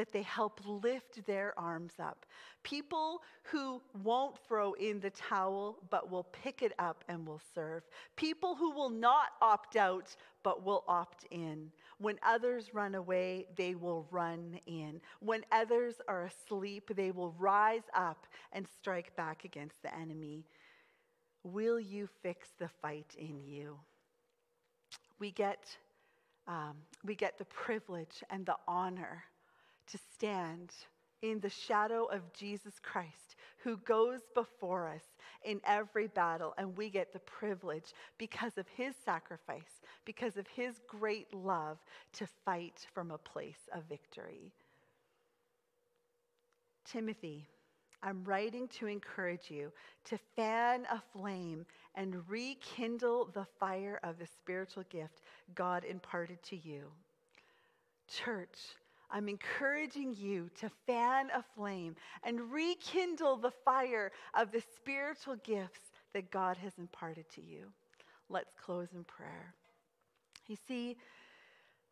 [0.00, 2.24] that they help lift their arms up.
[2.62, 7.82] People who won't throw in the towel, but will pick it up and will serve.
[8.16, 11.70] People who will not opt out, but will opt in.
[11.98, 15.02] When others run away, they will run in.
[15.20, 20.46] When others are asleep, they will rise up and strike back against the enemy.
[21.44, 23.78] Will you fix the fight in you?
[25.20, 25.76] we get,
[26.48, 29.24] um, we get the privilege and the honor
[29.88, 30.72] to stand
[31.22, 35.04] in the shadow of Jesus Christ, who goes before us
[35.44, 36.54] in every battle.
[36.56, 41.78] And we get the privilege, because of his sacrifice, because of his great love,
[42.14, 44.52] to fight from a place of victory.
[46.90, 47.46] Timothy,
[48.02, 49.72] I'm writing to encourage you
[50.04, 55.20] to fan a flame and rekindle the fire of the spiritual gift
[55.54, 56.90] God imparted to you.
[58.08, 58.58] Church,
[59.12, 65.80] I'm encouraging you to fan a flame and rekindle the fire of the spiritual gifts
[66.14, 67.72] that God has imparted to you.
[68.28, 69.54] Let's close in prayer.
[70.46, 70.96] You see,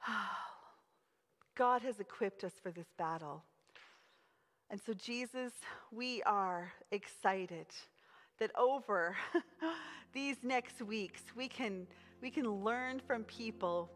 [1.56, 3.42] God has equipped us for this battle.
[4.70, 5.52] And so, Jesus,
[5.90, 7.66] we are excited
[8.38, 9.16] that over
[10.12, 11.86] these next weeks we can,
[12.22, 13.90] we can learn from people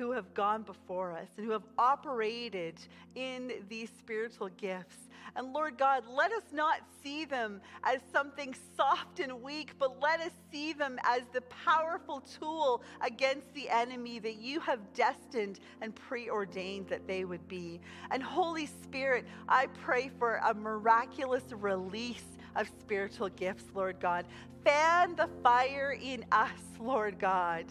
[0.00, 2.74] who have gone before us and who have operated
[3.16, 4.96] in these spiritual gifts.
[5.36, 10.20] And Lord God, let us not see them as something soft and weak, but let
[10.20, 15.94] us see them as the powerful tool against the enemy that you have destined and
[15.94, 17.78] preordained that they would be.
[18.10, 22.24] And Holy Spirit, I pray for a miraculous release
[22.56, 24.24] of spiritual gifts, Lord God.
[24.64, 27.66] Fan the fire in us, Lord God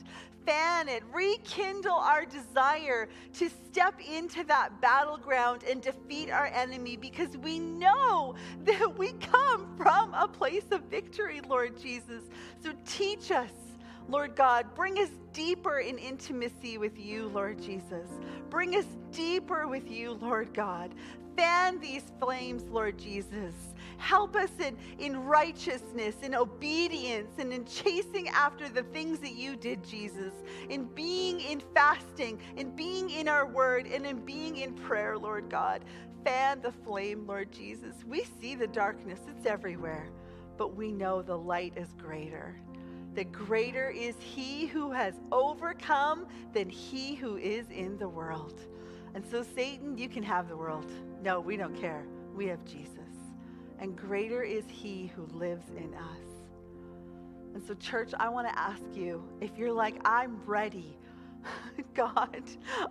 [0.50, 7.38] fan it, rekindle our desire to step into that battleground and defeat our enemy because
[7.38, 8.34] we know
[8.64, 12.24] that we come from a place of victory, Lord Jesus.
[12.64, 13.52] So teach us.
[14.08, 18.08] Lord God, bring us deeper in intimacy with you, Lord Jesus.
[18.50, 20.96] Bring us deeper with you, Lord God.
[21.38, 23.54] Fan these flames, Lord Jesus.
[24.00, 29.58] Help us in, in righteousness, in obedience, and in chasing after the things that you
[29.58, 30.34] did, Jesus,
[30.70, 35.50] in being in fasting, in being in our word, and in being in prayer, Lord
[35.50, 35.84] God.
[36.24, 37.94] Fan the flame, Lord Jesus.
[38.08, 40.10] We see the darkness, it's everywhere,
[40.58, 42.56] but we know the light is greater.
[43.16, 48.62] The greater is he who has overcome than he who is in the world.
[49.14, 50.90] And so, Satan, you can have the world.
[51.22, 52.06] No, we don't care.
[52.34, 53.09] We have Jesus
[53.80, 56.30] and greater is he who lives in us.
[57.54, 60.98] And so, church, I want to ask you if you're like, I'm ready.
[61.94, 62.44] God,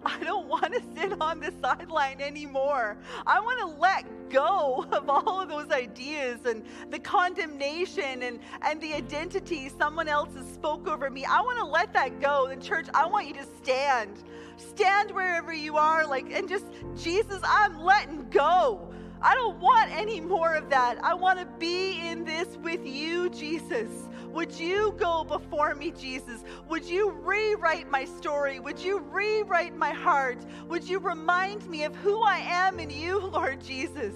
[0.05, 2.97] I don't want to sit on the sideline anymore.
[3.26, 8.80] I want to let go of all of those ideas and the condemnation and, and
[8.80, 11.24] the identity someone else has spoke over me.
[11.24, 12.49] I want to let that go.
[12.49, 14.22] The church, I want you to stand.
[14.57, 16.66] Stand wherever you are, like, and just,
[16.97, 18.88] Jesus, I'm letting go.
[19.20, 21.02] I don't want any more of that.
[21.02, 23.88] I want to be in this with you, Jesus.
[24.32, 26.44] Would you go before me, Jesus?
[26.68, 28.60] Would you rewrite my story?
[28.60, 30.38] Would you rewrite my heart?
[30.68, 34.14] Would you remind me of who I am in you, Lord Jesus?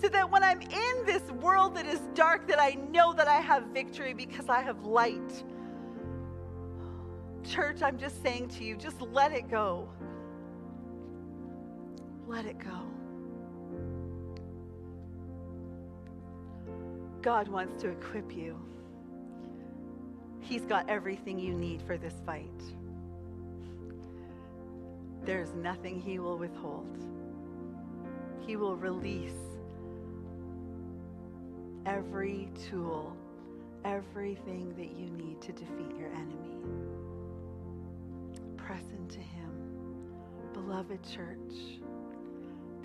[0.00, 3.40] So that when I'm in this world that is dark, that I know that I
[3.40, 5.44] have victory because I have light.
[7.42, 9.88] Church, I'm just saying to you, just let it go.
[12.26, 12.95] Let it go.
[17.26, 18.56] God wants to equip you.
[20.38, 22.62] He's got everything you need for this fight.
[25.24, 27.04] There's nothing He will withhold.
[28.46, 29.32] He will release
[31.84, 33.16] every tool,
[33.84, 36.54] everything that you need to defeat your enemy.
[38.56, 39.50] Press into Him.
[40.52, 41.80] Beloved church,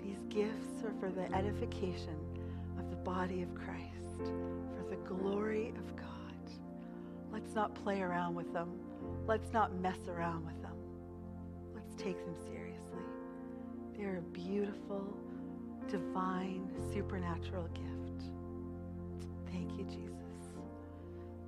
[0.02, 2.18] these gifts are for the edification
[2.80, 3.91] of the body of Christ,
[4.26, 6.06] for the glory of God.
[7.32, 8.70] Let's not play around with them.
[9.26, 10.76] Let's not mess around with them.
[11.74, 13.02] Let's take them seriously.
[13.96, 15.16] They're a beautiful,
[15.88, 18.30] divine, supernatural gift.
[19.50, 20.12] Thank you, Jesus.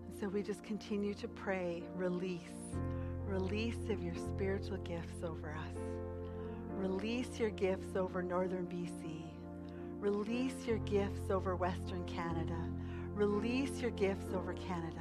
[0.07, 2.41] And so we just continue to pray release,
[3.27, 5.79] release of your spiritual gifts over us.
[6.77, 9.24] Release your gifts over northern BC.
[10.05, 12.59] Release your gifts over Western Canada.
[13.15, 15.01] Release your gifts over Canada.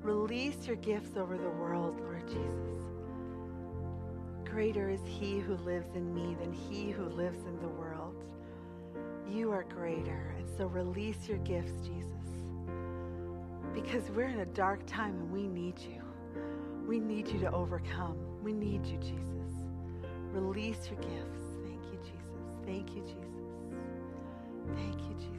[0.00, 2.84] Release your gifts over the world, Lord Jesus.
[4.44, 8.22] Greater is He who lives in me than He who lives in the world.
[9.28, 10.36] You are greater.
[10.38, 12.12] And so release your gifts, Jesus.
[13.74, 16.00] Because we're in a dark time and we need you.
[16.86, 18.16] We need you to overcome.
[18.44, 19.64] We need you, Jesus.
[20.30, 21.42] Release your gifts.
[21.64, 22.64] Thank you, Jesus.
[22.64, 23.27] Thank you, Jesus.
[24.76, 25.37] Thank you, Jesus.